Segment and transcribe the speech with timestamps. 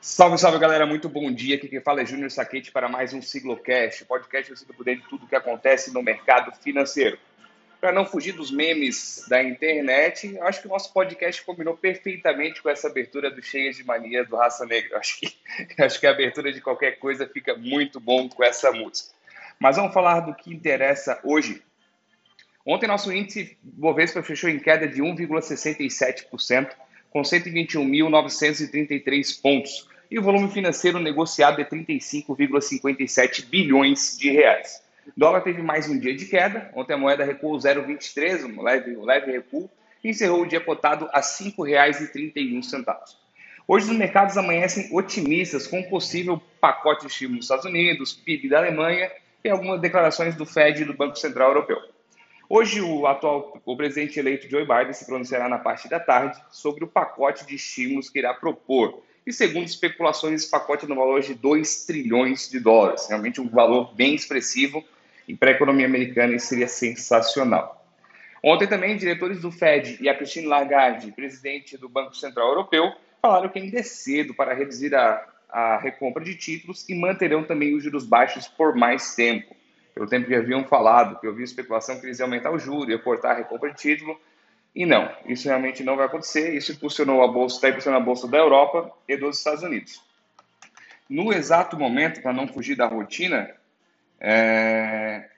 [0.00, 1.56] Salve, salve galera, muito bom dia.
[1.56, 5.08] Aqui quem fala é Júnior Saquete para mais um Siglocast, podcast você por dentro de
[5.08, 7.18] tudo que acontece no mercado financeiro.
[7.86, 12.68] Para não fugir dos memes da internet, acho que o nosso podcast combinou perfeitamente com
[12.68, 14.98] essa abertura do Cheias de Mania do Raça Negra.
[14.98, 15.32] Acho que,
[15.80, 19.10] acho que a abertura de qualquer coisa fica muito bom com essa música.
[19.60, 21.62] Mas vamos falar do que interessa hoje.
[22.66, 26.70] Ontem nosso índice Bovespa fechou em queda de 1,67%,
[27.08, 34.84] com 121.933 pontos e o volume financeiro negociado é 35,57 bilhões de reais.
[35.06, 38.96] O dólar teve mais um dia de queda, ontem a moeda recuou 0,23, um leve,
[38.96, 39.70] um leve recuo,
[40.02, 42.82] e encerrou o dia cotado a R$ 5,31.
[43.68, 48.48] Hoje os mercados amanhecem otimistas com um possível pacote de estímulo nos Estados Unidos, PIB
[48.48, 49.10] da Alemanha
[49.44, 51.78] e algumas declarações do Fed e do Banco Central Europeu.
[52.48, 56.82] Hoje, o atual o presidente eleito Joe Biden se pronunciará na parte da tarde sobre
[56.84, 61.20] o pacote de estímulos que irá propor, e segundo especulações, esse pacote é no valor
[61.20, 64.84] de 2 trilhões de dólares, realmente um valor bem expressivo
[65.26, 67.84] e para a economia americana isso seria sensacional.
[68.42, 73.48] Ontem também, diretores do Fed e a Christine Lagarde, presidente do Banco Central Europeu, falaram
[73.48, 77.82] que ainda é cedo para reduzir a, a recompra de títulos e manterão também os
[77.82, 79.56] juros baixos por mais tempo.
[79.94, 82.90] Pelo tempo que haviam falado, que eu vi especulação que eles iam aumentar o juro,
[82.90, 84.20] ia cortar a recompra de título,
[84.76, 86.54] e não, isso realmente não vai acontecer.
[86.54, 90.02] Isso impulsionou a bolsa, está impulsionando a bolsa da Europa e dos Estados Unidos.
[91.08, 93.50] No exato momento, para não fugir da rotina,
[94.20, 95.28] é...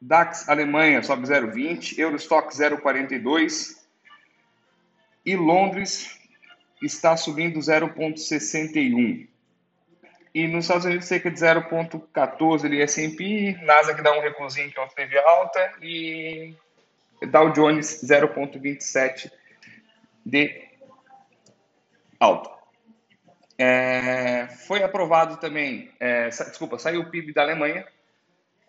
[0.00, 3.76] DAX Alemanha sobe 0,20, Eurostock 0,42
[5.26, 6.18] e Londres
[6.82, 9.28] está subindo 0,61.
[10.32, 14.80] E nos Estados Unidos cerca de 0,14 ali S&P, NASA que dá um recuozinho que
[14.80, 16.54] ontem teve alta e
[17.28, 19.30] Dow Jones 0,27
[20.24, 20.68] de
[22.18, 22.59] alta.
[23.62, 27.84] É, foi aprovado também, é, desculpa, saiu o PIB da Alemanha,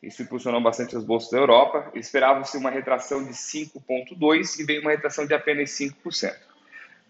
[0.04, 1.92] isso impulsionou bastante as bolsas da Europa.
[1.94, 6.36] Esperava-se uma retração de 5,2% e veio uma retração de apenas 5%.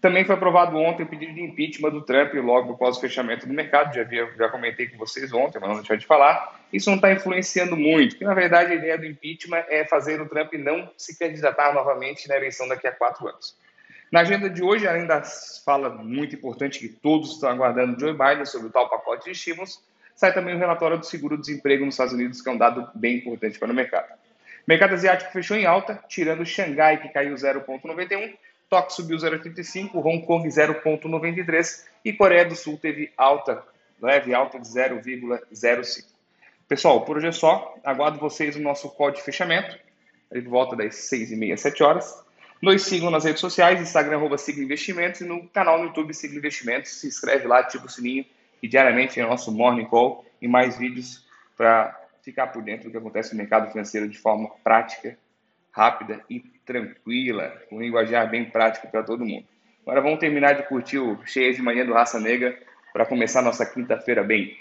[0.00, 3.54] Também foi aprovado ontem o pedido de impeachment do Trump logo após o fechamento do
[3.54, 3.94] mercado.
[3.94, 6.60] Já, havia, já comentei com vocês ontem, mas não deixar de falar.
[6.72, 10.28] Isso não está influenciando muito, porque na verdade a ideia do impeachment é fazer o
[10.28, 13.56] Trump não se candidatar novamente na eleição daqui a quatro anos.
[14.12, 15.22] Na agenda de hoje, além da
[15.64, 19.82] fala muito importante que todos estão aguardando Joe Biden sobre o tal pacote de estímulos,
[20.14, 23.58] sai também o relatório do seguro-desemprego nos Estados Unidos, que é um dado bem importante
[23.58, 24.12] para o mercado.
[24.12, 28.34] O mercado asiático fechou em alta, tirando Xangai, que caiu 0,91,
[28.68, 33.62] Tóquio subiu 0,85, Hong Kong 0,93 e Coreia do Sul teve alta,
[34.00, 36.04] leve alta de 0,05.
[36.68, 37.74] Pessoal, por hoje é só.
[37.82, 39.78] Aguardo vocês no nosso código de fechamento,
[40.28, 42.22] por volta das 6h30, 7 horas.
[42.62, 46.38] Nos sigam nas redes sociais, Instagram, arroba Sigla Investimentos e no canal no YouTube Sigla
[46.38, 46.92] Investimentos.
[46.92, 48.24] Se inscreve lá, ativa o sininho
[48.62, 52.96] e diariamente é nosso Morning Call e mais vídeos para ficar por dentro do que
[52.96, 55.18] acontece no mercado financeiro de forma prática
[55.72, 59.44] rápida e tranquila, com um linguajar bem prático para todo mundo.
[59.82, 62.56] Agora vamos terminar de curtir o Cheias de Manhã do Raça Negra
[62.92, 64.56] para começar nossa quinta-feira bem.